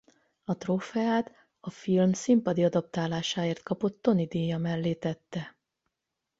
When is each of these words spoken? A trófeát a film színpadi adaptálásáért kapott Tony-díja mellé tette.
A 0.43 0.57
trófeát 0.57 1.31
a 1.59 1.69
film 1.69 2.13
színpadi 2.13 2.63
adaptálásáért 2.63 3.63
kapott 3.63 4.01
Tony-díja 4.01 4.57
mellé 4.57 4.93
tette. 4.93 5.55